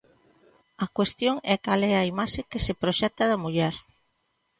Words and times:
A 0.85 0.87
cuestión 0.97 1.35
é 1.53 1.55
cal 1.65 1.81
é 1.91 1.93
a 1.97 2.07
imaxe 2.11 2.41
que 2.49 2.63
se 2.65 2.73
proxecta 2.81 3.23
da 3.31 3.41
muller. 3.43 3.75